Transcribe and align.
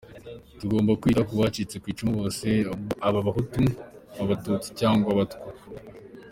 Tugomba 0.59 0.99
kwita 1.01 1.27
kubacitse 1.29 1.75
kwicumu 1.83 2.13
bose, 2.21 2.47
aba 3.07 3.17
abahutu, 3.21 3.61
abatutsi 4.21 4.69
cyangwa 4.79 5.07
abatwa. 5.13 5.47